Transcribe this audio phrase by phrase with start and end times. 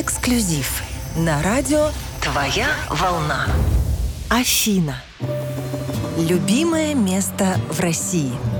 [0.00, 0.84] Эксклюзив
[1.16, 1.88] на радио
[2.22, 3.48] «Твоя волна».
[4.30, 5.02] Афина.
[6.16, 8.30] Любимое место в России–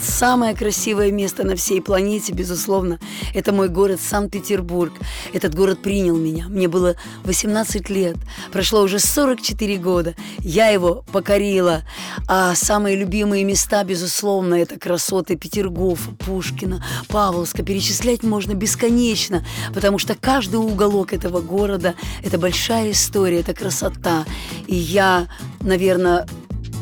[0.00, 2.98] Самое красивое место на всей планете, безусловно,
[3.34, 4.92] это мой город Санкт-Петербург.
[5.32, 6.48] Этот город принял меня.
[6.48, 8.16] Мне было 18 лет.
[8.52, 10.14] Прошло уже 44 года.
[10.38, 11.82] Я его покорила.
[12.28, 17.62] А самые любимые места, безусловно, это красоты Петергофа, Пушкина, Павловска.
[17.62, 24.24] Перечислять можно бесконечно, потому что каждый уголок этого города– это большая история, это красота.
[24.66, 25.28] И я,
[25.60, 26.26] наверное,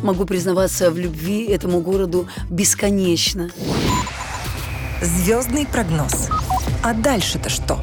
[0.04, 3.50] могу признаваться в любви этому городу бесконечно.
[5.02, 6.28] Звездный прогноз.
[6.82, 7.80] А дальше-то что?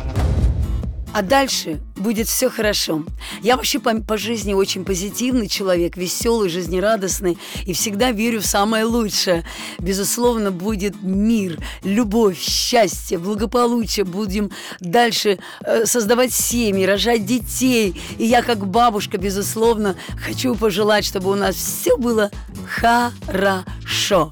[1.13, 3.03] А дальше будет все хорошо.
[3.41, 8.85] Я вообще по, по жизни очень позитивный человек, веселый, жизнерадостный и всегда верю в самое
[8.85, 9.43] лучшее.
[9.77, 14.05] Безусловно, будет мир, любовь, счастье, благополучие.
[14.05, 17.99] Будем дальше э, создавать семьи, рожать детей.
[18.17, 22.31] И я, как бабушка, безусловно, хочу пожелать, чтобы у нас все было
[22.69, 24.31] хорошо.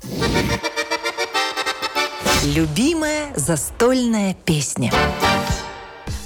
[2.45, 4.93] Любимая застольная песня.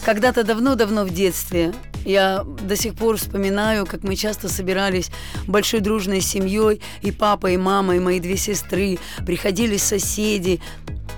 [0.06, 1.74] Когда-то давно-давно в детстве
[2.06, 5.10] я до сих пор вспоминаю, как мы часто собирались
[5.48, 10.60] большой дружной семьей, и папа, и мама, и мои две сестры, приходили соседи,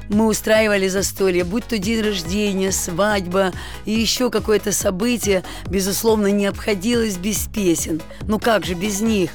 [0.10, 3.54] мы устраивали застолье, будь то день рождения, свадьба
[3.86, 8.02] и еще какое-то событие, безусловно, не обходилось без песен.
[8.28, 9.32] Ну как же без них?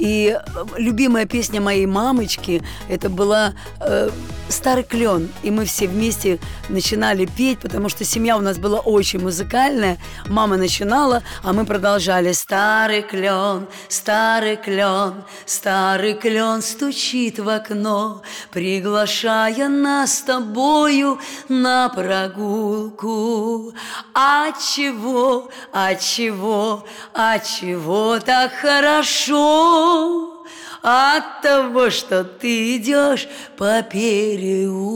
[0.00, 0.36] И
[0.76, 4.10] любимая песня моей мамочки, это была э,
[4.48, 5.30] «Старый клен».
[5.42, 9.98] И мы все вместе начинали петь, потому что семья у нас была очень музыкальная.
[10.26, 19.68] Мама начинала, а мы продолжали «Старый клен, старый клен, старый клен стучит в окно, приглашая
[19.68, 21.18] нас с тобою
[21.48, 23.72] на прогулку.
[24.14, 30.37] А чего, а чего, а чего так хорошо?
[30.82, 34.86] От того, что ты идешь по переулку.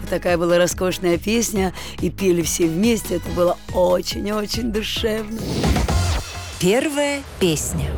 [0.00, 3.16] Вот такая была роскошная песня, и пели все вместе.
[3.16, 5.40] Это было очень-очень душевно.
[6.58, 7.90] Первая песня.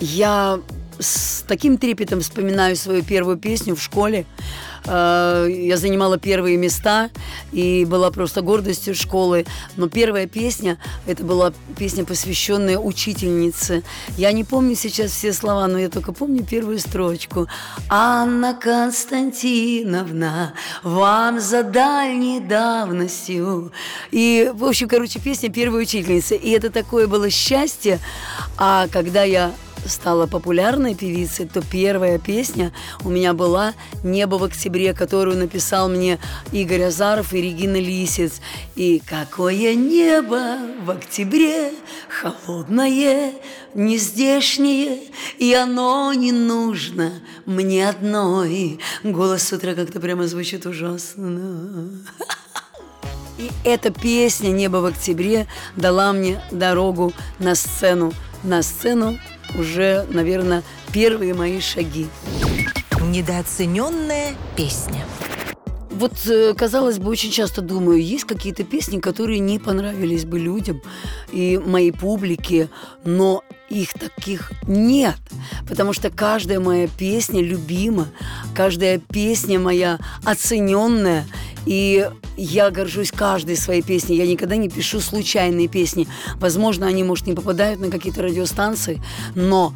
[0.00, 0.60] Я
[0.98, 4.26] с таким трепетом вспоминаю свою первую песню в школе.
[4.86, 7.10] Э, я занимала первые места
[7.52, 9.46] и была просто гордостью школы.
[9.76, 13.82] Но первая песня, это была песня, посвященная учительнице.
[14.16, 17.46] Я не помню сейчас все слова, но я только помню первую строчку.
[17.88, 23.72] Анна Константиновна, вам за дальней давностью.
[24.10, 26.36] И, в общем, короче, песня первой учительницы.
[26.36, 27.98] И это такое было счастье.
[28.56, 29.52] А когда я
[29.86, 32.72] стала популярной певицей, то первая песня
[33.04, 36.18] у меня была «Небо в октябре», которую написал мне
[36.52, 38.40] Игорь Азаров и Регина Лисец.
[38.76, 41.72] И какое небо в октябре,
[42.08, 43.32] холодное,
[43.74, 45.00] нездешнее,
[45.38, 47.12] и оно не нужно
[47.46, 48.80] мне одной.
[49.02, 51.90] Голос с утра как-то прямо звучит ужасно.
[53.38, 55.46] И эта песня «Небо в октябре»
[55.76, 58.12] дала мне дорогу на сцену.
[58.42, 59.18] На сцену
[59.56, 62.06] уже, наверное, первые мои шаги.
[63.00, 65.04] Недооцененная песня.
[65.90, 70.80] Вот, э, казалось бы, очень часто думаю, есть какие-то песни, которые не понравились бы людям
[71.32, 72.68] и моей публике,
[73.04, 75.16] но их таких нет,
[75.68, 78.08] потому что каждая моя песня любима,
[78.54, 81.26] каждая песня моя оцененная,
[81.66, 84.16] и я горжусь каждой своей песней.
[84.16, 86.08] Я никогда не пишу случайные песни.
[86.36, 89.02] Возможно, они, может, не попадают на какие-то радиостанции,
[89.34, 89.74] но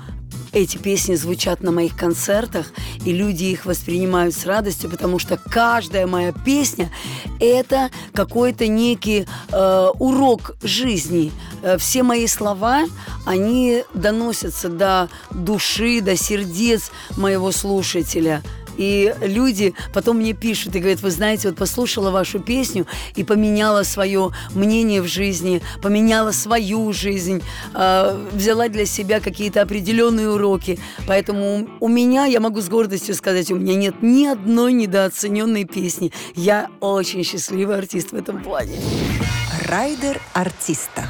[0.53, 2.73] эти песни звучат на моих концертах,
[3.05, 6.91] и люди их воспринимают с радостью, потому что каждая моя песня–
[7.41, 11.33] это какой-то некий э, урок жизни.
[11.63, 12.85] Э, все мои слова,
[13.25, 18.43] они доносятся до души, до сердец моего слушателя–
[18.77, 23.83] и люди потом мне пишут и говорят, вы знаете, вот послушала вашу песню и поменяла
[23.83, 27.43] свое мнение в жизни, поменяла свою жизнь,
[27.75, 30.79] э, взяла для себя какие-то определенные уроки.
[31.07, 36.13] Поэтому у меня, я могу с гордостью сказать, у меня нет ни одной недооцененной песни.
[36.35, 38.79] Я очень счастливый артист в этом плане.
[39.69, 41.05] Райдер артиста.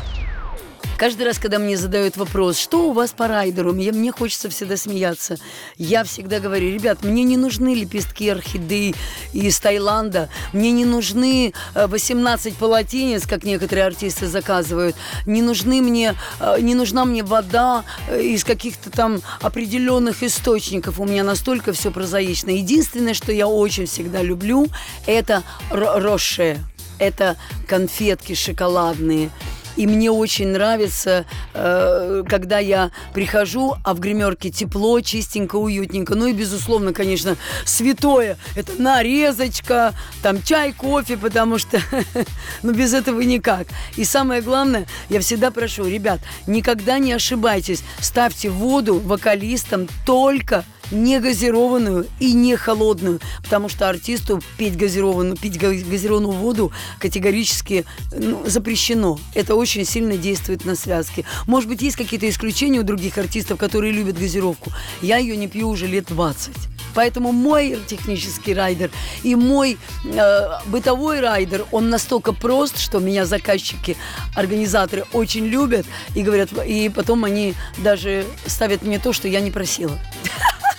[1.02, 4.76] Каждый раз, когда мне задают вопрос, что у вас по райдеру, мне, мне хочется всегда
[4.76, 5.36] смеяться.
[5.76, 8.94] Я всегда говорю, ребят, мне не нужны лепестки орхидеи
[9.32, 14.94] из Таиланда, мне не нужны 18 э, полотенец, как некоторые артисты заказывают,
[15.26, 21.00] не нужны мне, э, не нужна мне вода э, из каких-то там определенных источников.
[21.00, 22.50] У меня настолько все прозаично.
[22.50, 24.68] Единственное, что я очень всегда люблю,
[25.08, 26.60] это роше
[26.98, 29.30] это конфетки шоколадные.
[29.76, 31.24] И мне очень нравится,
[31.54, 36.14] э, когда я прихожу, а в гримерке тепло, чистенько, уютненько.
[36.14, 38.36] Ну и, безусловно, конечно, святое.
[38.56, 41.80] Это нарезочка, там чай, кофе, потому что
[42.62, 43.66] ну, без этого никак.
[43.96, 47.82] И самое главное, я всегда прошу, ребят, никогда не ошибайтесь.
[48.00, 55.58] Ставьте воду вокалистам только не газированную и не холодную, потому что артисту пить газированную, пить
[55.58, 59.18] газированную воду категорически ну, запрещено.
[59.34, 61.24] Это очень сильно действует на связки.
[61.46, 64.70] Может быть, есть какие-то исключения у других артистов, которые любят газировку.
[65.00, 66.52] Я ее не пью уже лет 20.
[66.94, 68.90] Поэтому мой технический райдер
[69.22, 73.96] и мой э, бытовой райдер, он настолько прост, что меня заказчики,
[74.34, 79.50] организаторы очень любят и говорят, и потом они даже ставят мне то, что я не
[79.50, 79.98] просила.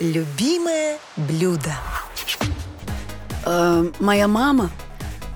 [0.00, 1.74] Любимое блюдо.
[3.44, 4.70] Э, моя мама,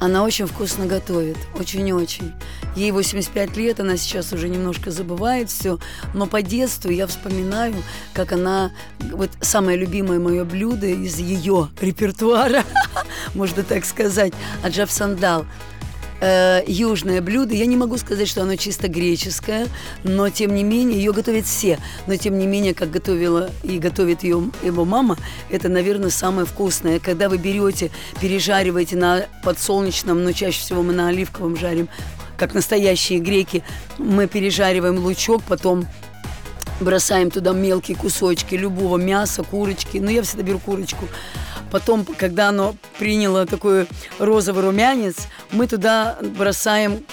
[0.00, 2.32] она очень вкусно готовит, очень-очень.
[2.76, 5.78] Ей 85 лет, она сейчас уже немножко забывает все,
[6.14, 7.74] но по детству я вспоминаю,
[8.14, 8.70] как она,
[9.12, 12.64] вот самое любимое мое блюдо из ее репертуара,
[13.34, 14.32] можно так сказать,
[14.62, 15.46] аджав сандал
[16.20, 17.54] э, южное блюдо.
[17.54, 19.66] Я не могу сказать, что оно чисто греческое,
[20.04, 21.78] но тем не менее ее готовят все.
[22.06, 25.16] Но тем не менее, как готовила и готовит ее его мама,
[25.50, 26.98] это, наверное, самое вкусное.
[26.98, 31.88] Когда вы берете, пережариваете на подсолнечном, но чаще всего мы на оливковом жарим,
[32.36, 33.64] как настоящие греки,
[33.98, 35.86] мы пережариваем лучок, потом
[36.80, 39.98] бросаем туда мелкие кусочки любого мяса, курочки.
[39.98, 41.08] Ну, я всегда беру курочку.
[41.70, 43.86] Потом, когда оно приняло такой
[44.18, 47.04] розовый румянец, мы туда бросаем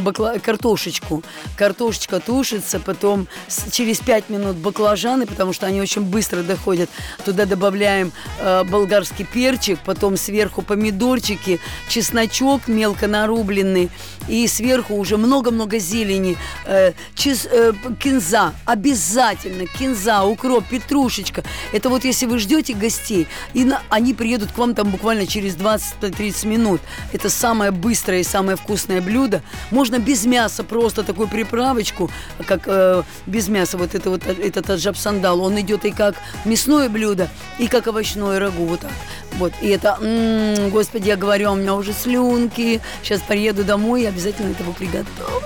[0.00, 0.34] бакла...
[0.42, 1.22] картошечку.
[1.56, 3.28] Картошечка тушится, потом
[3.70, 6.90] через 5 минут баклажаны, потому что они очень быстро доходят.
[7.24, 13.90] Туда добавляем э, болгарский перчик, потом сверху помидорчики, чесночок мелко нарубленный,
[14.28, 21.44] и сверху уже много-много зелени, э, чиз, э, кинза, обязательно кинза, укроп, петрушечка.
[21.72, 25.56] Это вот если вы ждете гостей, и на, они приедут к вам там буквально через
[25.56, 26.80] 20-30 минут.
[27.12, 29.42] Это самое быстрое и самое вкусное блюдо.
[29.82, 32.08] Можно без мяса просто такую приправочку,
[32.46, 35.40] как э, без мяса вот это вот этот аджаб-сандал.
[35.40, 36.14] Он идет и как
[36.44, 38.64] мясное блюдо, и как овощное рагу.
[38.66, 38.92] Вот так.
[39.38, 39.52] Вот.
[39.60, 42.80] И это, м-м, господи, я говорю, у меня уже слюнки.
[43.02, 45.42] Сейчас приеду домой и обязательно этого приготовлю.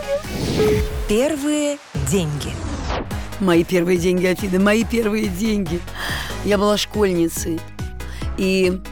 [1.08, 1.78] Первые
[2.10, 2.52] деньги.
[3.40, 5.80] Мои первые деньги, Афида, мои первые деньги.
[6.44, 7.58] Я была школьницей.
[8.36, 8.82] И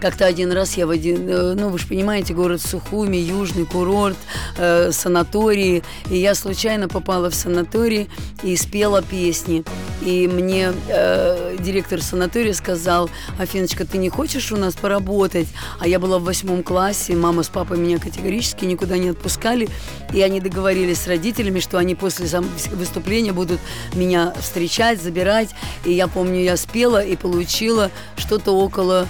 [0.00, 4.16] как-то один раз я в один, э, ну вы же понимаете, город Сухуми, южный курорт,
[4.58, 8.08] э, санатории, и я случайно попала в санаторий
[8.42, 9.64] и спела песни.
[10.02, 15.48] И мне э, директор санатория сказал, Афиночка, ты не хочешь у нас поработать?
[15.80, 19.68] А я была в восьмом классе, мама с папой меня категорически никуда не отпускали,
[20.12, 22.26] и они договорились с родителями, что они после
[22.72, 23.60] выступления будут
[23.94, 25.50] меня встречать, забирать.
[25.84, 29.08] И я помню, я спела и получила что-то около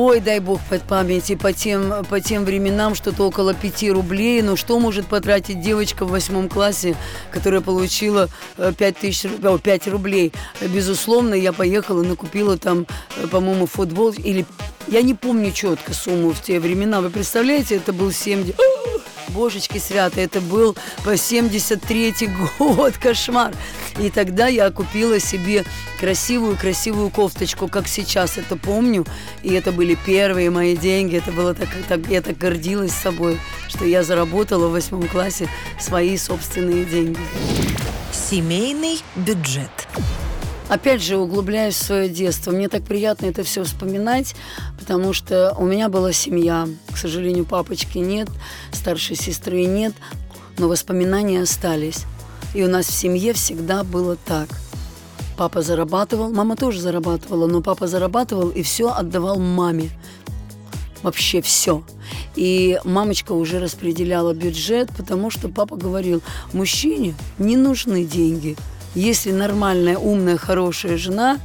[0.00, 4.42] Ой, дай бог под памяти, по тем, по тем временам что-то около 5 рублей.
[4.42, 6.94] Ну, что может потратить девочка в восьмом классе,
[7.32, 8.28] которая получила
[8.58, 9.28] 5, э, тысяч,
[9.64, 10.32] 5 рублей?
[10.60, 12.86] Безусловно, я поехала, накупила там,
[13.16, 14.46] э, по-моему, футбол или...
[14.86, 17.00] Я не помню четко сумму в те времена.
[17.00, 18.54] Вы представляете, это был 70...
[19.28, 23.52] Божечки святые, это был по 73-й год, кошмар.
[23.98, 25.64] И тогда я купила себе
[26.00, 29.04] красивую-красивую кофточку, как сейчас это помню.
[29.42, 31.16] И это были первые мои деньги.
[31.16, 35.48] Это было так, так я так гордилась собой, что я заработала в восьмом классе
[35.80, 37.18] свои собственные деньги.
[38.12, 39.70] Семейный бюджет.
[40.68, 42.50] Опять же, углубляюсь в свое детство.
[42.50, 44.34] Мне так приятно это все вспоминать,
[44.78, 46.68] потому что у меня была семья.
[46.92, 48.28] К сожалению, папочки нет,
[48.72, 49.94] старшей сестры нет,
[50.58, 52.04] но воспоминания остались.
[52.54, 54.48] И у нас в семье всегда было так.
[55.38, 59.88] Папа зарабатывал, мама тоже зарабатывала, но папа зарабатывал и все отдавал маме.
[61.02, 61.82] Вообще все.
[62.36, 66.20] И мамочка уже распределяла бюджет, потому что папа говорил,
[66.52, 68.54] мужчине не нужны деньги–
[68.94, 71.38] если нормальная, умная, хорошая жена,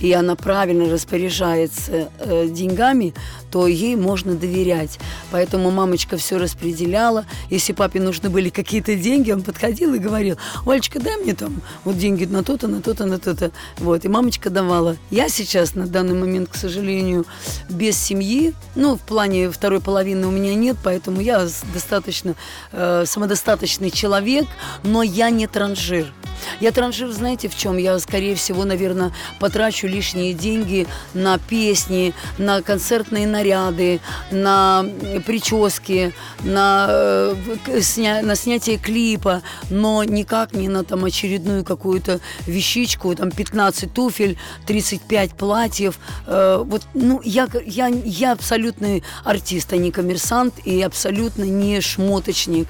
[0.00, 3.14] и она правильно распоряжается э, деньгами,
[3.50, 4.98] то ей можно доверять.
[5.30, 7.26] Поэтому мамочка все распределяла.
[7.50, 11.98] Если папе нужны были какие-то деньги, он подходил и говорил, Олечка, дай мне там вот
[11.98, 13.50] деньги на то-то, на то-то, на то-то.
[13.78, 14.04] Вот.
[14.04, 14.96] И мамочка давала.
[15.10, 17.26] Я сейчас на данный момент, к сожалению,
[17.68, 18.54] без семьи.
[18.74, 22.34] Ну, в плане второй половины у меня нет, поэтому я достаточно
[22.72, 24.46] э, самодостаточный человек,
[24.82, 26.12] но я не транжир.
[26.60, 27.76] Я транжир, знаете, в чем?
[27.76, 34.84] Я, скорее всего, наверное, потрачу лишние деньги на песни, на концертные на наряды, на
[35.26, 36.12] прически,
[36.44, 43.92] на, э, на снятие клипа, но никак не на там очередную какую-то вещичку, там 15
[43.92, 45.98] туфель, 35 платьев.
[46.26, 52.68] Э, вот, ну, я, я, я абсолютный артист, а не коммерсант и абсолютно не шмоточник.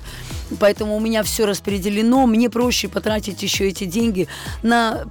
[0.59, 2.26] Поэтому у меня все распределено.
[2.26, 4.28] Мне проще потратить еще эти деньги
[4.62, 5.04] на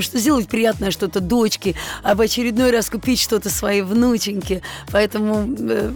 [0.00, 4.62] что сделать приятное что-то дочке, а в очередной раз купить что-то своей внученьке.
[4.90, 5.92] Поэтому э,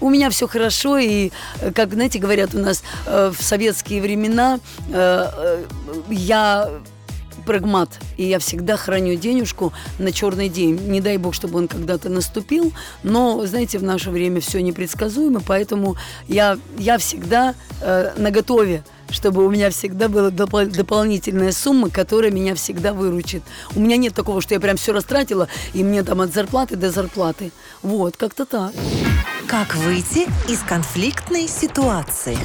[0.00, 4.60] у меня все хорошо, и, э, как, знаете, говорят у нас э, в советские времена,
[4.90, 5.64] э, э,
[6.10, 6.70] я
[7.46, 7.88] прагмат,
[8.18, 10.78] и я всегда храню денежку на черный день.
[10.88, 12.72] Не дай бог, чтобы он когда-то наступил,
[13.02, 15.96] но, знаете, в наше время все непредсказуемо, поэтому
[16.28, 22.56] я, я всегда э, наготове чтобы у меня всегда была доп- дополнительная сумма, которая меня
[22.56, 23.42] всегда выручит.
[23.76, 26.90] У меня нет такого, что я прям все растратила, и мне там от зарплаты до
[26.90, 27.52] зарплаты.
[27.82, 28.72] Вот, как-то так.
[29.46, 32.38] Как выйти из конфликтной ситуации?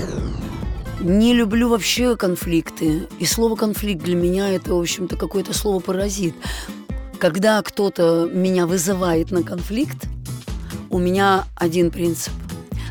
[1.04, 3.08] Не люблю вообще конфликты.
[3.18, 6.36] И слово конфликт для меня это, в общем-то, какое-то слово паразит.
[7.18, 10.06] Когда кто-то меня вызывает на конфликт,
[10.92, 12.34] у меня один принцип.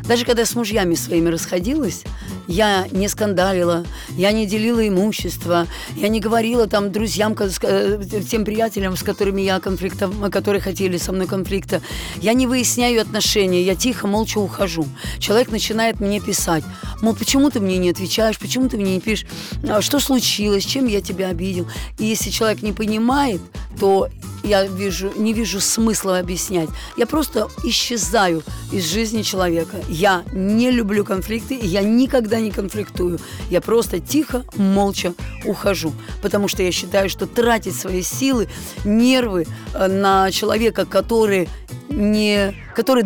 [0.05, 2.03] Даже когда с мужьями своими расходилась,
[2.51, 8.97] я не скандалила, я не делила имущество, я не говорила там друзьям, э, тем приятелям,
[8.97, 11.81] с которыми я конфликтов, которые хотели со мной конфликта.
[12.17, 14.85] Я не выясняю отношения, я тихо, молча ухожу.
[15.17, 16.63] Человек начинает мне писать,
[17.01, 19.27] мол, почему ты мне не отвечаешь, почему ты мне не пишешь,
[19.67, 21.67] «А что случилось, чем я тебя обидел.
[21.97, 23.41] И если человек не понимает,
[23.81, 24.09] то
[24.43, 26.69] я вижу, не вижу смысла объяснять.
[26.97, 29.77] Я просто исчезаю из жизни человека.
[29.89, 33.19] Я не люблю конфликты, и я никогда не конфликтую.
[33.49, 35.93] Я просто тихо, молча ухожу.
[36.21, 38.47] Потому что я считаю, что тратить свои силы,
[38.85, 41.49] нервы э, на человека, который
[41.89, 43.05] не, который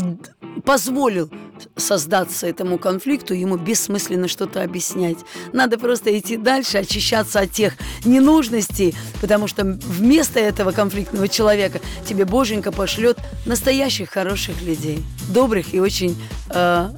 [0.65, 1.29] позволил
[1.75, 5.17] создаться этому конфликту, ему бессмысленно что-то объяснять.
[5.53, 12.25] Надо просто идти дальше, очищаться от тех ненужностей, потому что вместо этого конфликтного человека тебе
[12.25, 16.17] Боженька пошлет настоящих хороших людей, добрых и очень,
[16.49, 16.89] э,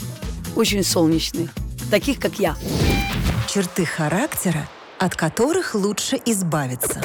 [0.55, 1.51] очень солнечных,
[1.89, 2.55] таких как я.
[3.49, 4.67] Черты характера,
[4.99, 7.01] от которых лучше избавиться.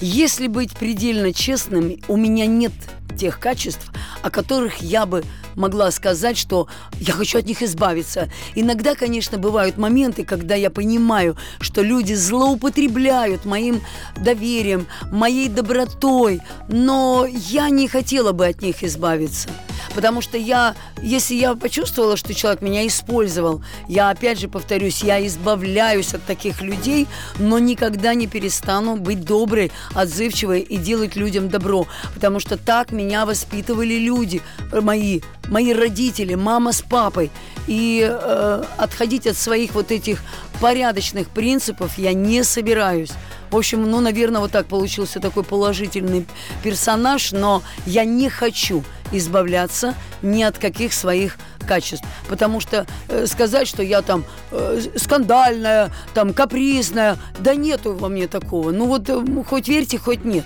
[0.00, 2.72] Если быть предельно честным, у меня нет
[3.16, 3.90] тех качеств,
[4.22, 5.24] о которых я бы
[5.56, 6.68] могла сказать, что
[6.98, 8.30] я хочу от них избавиться.
[8.54, 13.80] Иногда, конечно, бывают моменты, когда я понимаю, что люди злоупотребляют моим
[14.16, 19.48] доверием, моей добротой, но я не хотела бы от них избавиться.
[19.94, 25.24] Потому что я, если я почувствовала, что человек меня использовал, я опять же повторюсь, я
[25.26, 27.06] избавляюсь от таких людей,
[27.38, 31.86] но никогда не перестану быть доброй, отзывчивой и делать людям добро.
[32.14, 37.30] Потому что так меня воспитывали люди мои, мои родители, мама с папой.
[37.66, 40.22] И э, отходить от своих вот этих
[40.60, 43.10] порядочных принципов я не собираюсь.
[43.50, 46.26] В общем, ну, наверное, вот так получился такой положительный
[46.64, 48.82] персонаж, но я не хочу
[49.18, 52.06] избавляться ни от каких своих качеств.
[52.28, 58.28] Потому что э, сказать, что я там э, скандальная, там капризная, да нету во мне
[58.28, 58.70] такого.
[58.70, 60.44] Ну вот э, хоть верьте, хоть нет.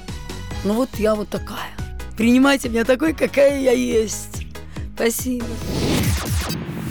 [0.65, 1.71] Ну вот я вот такая.
[2.17, 4.45] Принимайте меня такой, какая я есть.
[4.95, 5.47] Спасибо.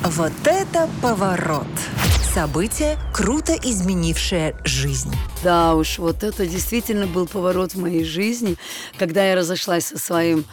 [0.04, 1.68] Вот это поворот!
[2.34, 5.12] Событие, круто изменившее жизнь.
[5.44, 8.58] Да уж, вот это действительно был поворот в моей жизни,
[9.00, 10.46] когда я разошлась со своим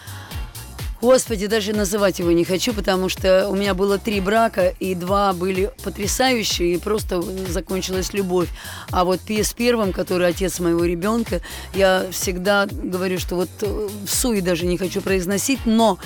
[1.04, 5.34] Господи, даже называть его не хочу, потому что у меня было три брака, и два
[5.34, 8.48] были потрясающие, и просто закончилась любовь.
[8.90, 11.42] А вот с первым, который отец моего ребенка,
[11.74, 15.98] я всегда говорю, что вот э, в суе даже не хочу произносить, но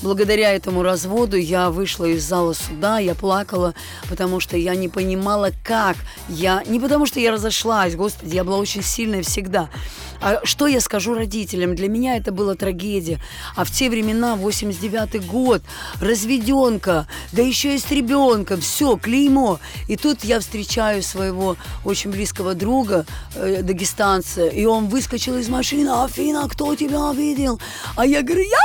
[0.00, 3.74] Благодаря этому разводу я вышла из зала суда, я плакала,
[4.08, 5.96] потому что я не понимала, как
[6.28, 6.62] я...
[6.66, 9.70] Не потому что я разошлась, господи, я была очень сильная всегда.
[10.20, 11.74] А что я скажу родителям?
[11.74, 13.20] Для меня это была трагедия.
[13.56, 15.62] А в те времена, 89-й год,
[16.00, 19.60] разведенка, да еще и с ребенком, все, клеймо.
[19.86, 25.88] И тут я встречаю своего очень близкого друга, э, дагестанца, и он выскочил из машины,
[26.04, 27.60] Афина, кто тебя видел?
[27.96, 28.58] А я говорю, я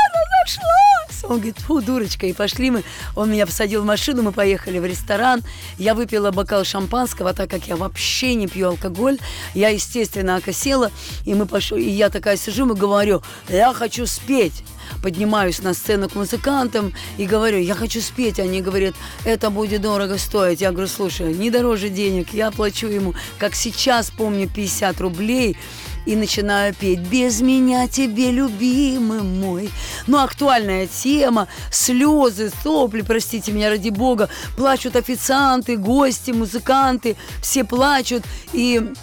[0.43, 1.23] разошлась.
[1.23, 2.27] Он говорит, фу, дурочка.
[2.27, 2.83] И пошли мы,
[3.15, 5.41] он меня посадил в машину, мы поехали в ресторан.
[5.77, 9.19] Я выпила бокал шампанского, так как я вообще не пью алкоголь.
[9.53, 10.91] Я, естественно, окосела,
[11.25, 14.63] и мы мы пошли, и я такая сижу и говорю, я хочу спеть.
[15.01, 18.39] Поднимаюсь на сцену к музыкантам и говорю, я хочу спеть.
[18.39, 18.95] Они говорят,
[19.25, 20.61] это будет дорого стоить.
[20.61, 25.57] Я говорю, слушай, не дороже денег, я плачу ему, как сейчас помню, 50 рублей
[26.05, 29.69] и начинаю петь «Без меня тебе, любимый мой».
[30.07, 38.23] Ну, актуальная тема, слезы, сопли, простите меня ради бога, плачут официанты, гости, музыканты, все плачут,
[38.51, 38.93] и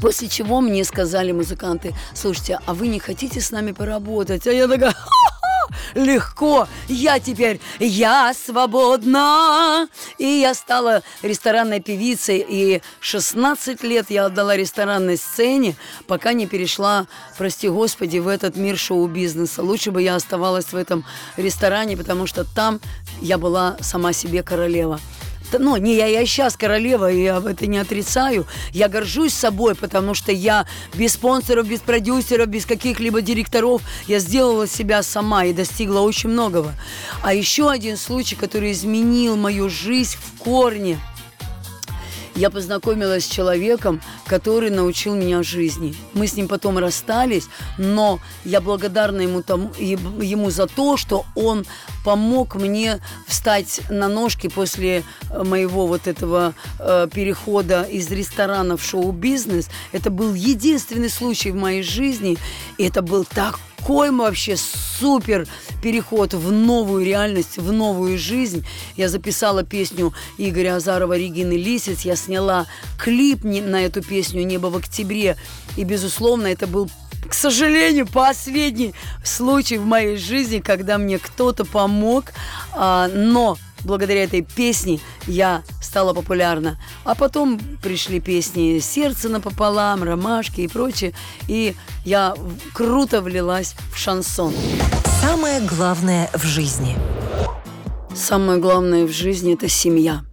[0.00, 4.46] После чего мне сказали музыканты, слушайте, а вы не хотите с нами поработать?
[4.46, 4.94] А я такая,
[5.94, 9.88] легко, я теперь, я свободна.
[10.18, 17.06] И я стала ресторанной певицей, и 16 лет я отдала ресторанной сцене, пока не перешла,
[17.38, 19.62] прости господи, в этот мир шоу-бизнеса.
[19.62, 21.04] Лучше бы я оставалась в этом
[21.36, 22.80] ресторане, потому что там
[23.20, 25.00] я была сама себе королева
[25.52, 28.46] ну, не я, я сейчас королева, и я это не отрицаю.
[28.72, 34.66] Я горжусь собой, потому что я без спонсоров, без продюсеров, без каких-либо директоров, я сделала
[34.66, 36.74] себя сама и достигла очень многого.
[37.22, 40.98] А еще один случай, который изменил мою жизнь в корне–
[42.36, 45.94] я познакомилась с человеком, который научил меня жизни.
[46.14, 51.66] Мы с ним потом расстались, но я благодарна ему, тому, ему за то, что он
[52.04, 55.02] помог мне встать на ножки после
[55.44, 59.68] моего вот этого э, перехода из ресторана в шоу-бизнес.
[59.92, 62.36] Это был единственный случай в моей жизни,
[62.78, 65.46] и это был так такой вообще супер
[65.82, 68.64] переход в новую реальность, в новую жизнь.
[68.96, 72.00] Я записала песню Игоря Азарова «Регины Лисец».
[72.00, 72.64] Я сняла
[72.98, 75.36] клип на эту песню «Небо в октябре».
[75.76, 76.90] И, безусловно, это был
[77.28, 78.94] к сожалению, последний
[79.24, 82.32] случай в моей жизни, когда мне кто-то помог,
[82.74, 86.78] а, но благодаря этой песне я стала популярна.
[87.04, 91.14] А потом пришли песни «Сердце напополам», «Ромашки» и прочее.
[91.48, 92.34] И я
[92.72, 94.54] круто влилась в шансон.
[95.20, 96.96] Самое главное в жизни.
[98.14, 100.24] Самое главное в жизни– это семья.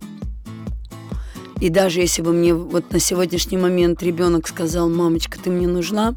[1.61, 6.15] И даже если бы мне вот на сегодняшний момент ребенок сказал, мамочка, ты мне нужна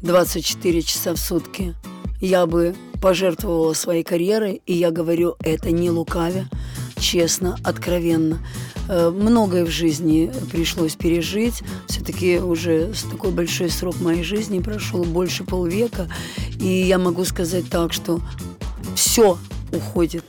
[0.00, 1.74] 24 часа в сутки,
[2.22, 6.48] я бы пожертвовала своей карьерой, и я говорю это не лукавя,
[6.98, 8.38] честно, откровенно.
[8.88, 11.62] Э, многое в жизни пришлось пережить.
[11.86, 16.08] Все-таки уже с такой большой срок моей жизни прошел больше полвека.
[16.58, 18.20] И я могу сказать так, что
[18.96, 19.36] все
[19.72, 20.24] уходит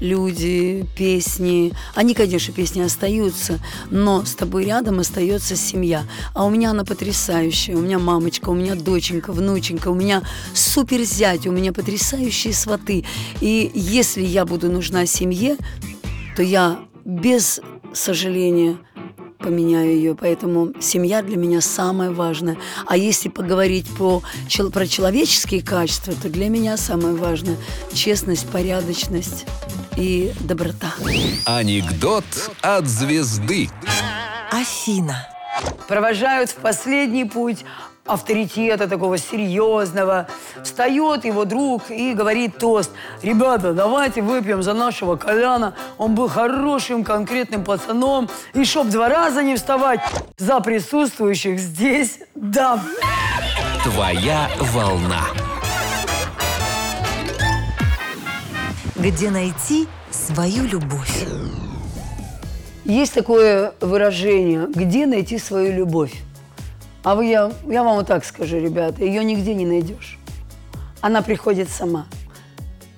[0.00, 1.72] люди, песни.
[1.94, 3.60] Они, конечно, песни остаются,
[3.90, 6.04] но с тобой рядом остается семья.
[6.34, 7.76] А у меня она потрясающая.
[7.76, 10.22] У меня мамочка, у меня доченька, внученька, у меня
[10.54, 13.04] супер зять, у меня потрясающие сваты.
[13.40, 15.56] И если я буду нужна семье,
[16.36, 17.60] то я без
[17.92, 18.78] сожаления
[19.38, 20.14] поменяю ее.
[20.14, 22.58] Поэтому семья для меня самое важное.
[22.86, 24.22] А если поговорить по,
[24.72, 27.56] про человеческие качества, то для меня самое важное–
[27.92, 29.46] честность, порядочность
[30.00, 30.94] и доброта.
[31.44, 32.24] Анекдот
[32.62, 33.68] от звезды.
[34.50, 35.28] Афина.
[35.88, 37.64] Провожают в последний путь
[38.06, 40.26] авторитета такого серьезного.
[40.64, 42.90] Встает его друг и говорит тост.
[43.22, 45.74] Ребята, давайте выпьем за нашего Коляна.
[45.98, 48.30] Он был хорошим, конкретным пацаном.
[48.54, 50.00] И чтоб два раза не вставать
[50.38, 52.80] за присутствующих здесь дам.
[53.84, 55.26] Твоя волна.
[59.00, 61.24] Где найти свою любовь?
[62.84, 66.12] Есть такое выражение «где найти свою любовь?»
[67.02, 70.18] А вы, я, я вам вот так скажу, ребята, ее нигде не найдешь.
[71.00, 72.08] Она приходит сама.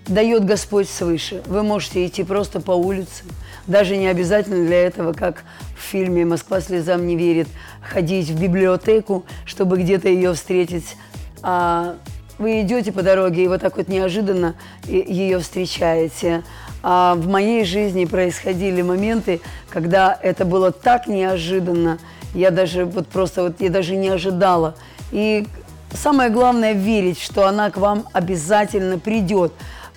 [0.08, 1.40] Дает Господь свыше.
[1.46, 3.22] Вы можете идти просто по улице.
[3.68, 5.44] Даже не обязательно для этого, как
[5.78, 7.46] в фильме «Москва слезам не верит»,
[7.80, 10.96] ходить в библиотеку, чтобы где-то ее встретить.
[11.42, 11.94] А
[12.38, 14.54] вы идете по дороге и вот так вот неожиданно
[14.86, 16.42] ее встречаете.
[16.82, 19.40] А в моей жизни происходили моменты,
[19.70, 21.98] когда это было так неожиданно,
[22.34, 24.74] я даже вот просто вот я даже не ожидала.
[25.12, 25.46] И
[25.92, 29.52] самое главное верить, что она к вам обязательно придет.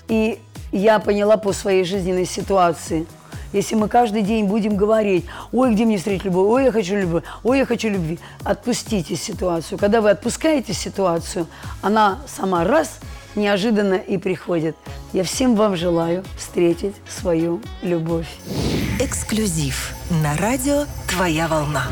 [0.08, 0.40] И
[0.72, 3.08] я поняла по своей жизненной ситуации.
[3.56, 7.24] Если мы каждый день будем говорить, ой, где мне встретить любовь, ой, я хочу любовь,
[7.42, 9.80] ой, я хочу любви, отпустите ситуацию.
[9.80, 11.48] Когда вы отпускаете ситуацию,
[11.82, 13.00] она сама раз
[13.34, 14.76] неожиданно и приходит.
[15.14, 18.28] Я всем вам желаю встретить свою любовь.
[19.00, 21.88] Эксклюзив на радио «Твоя волна».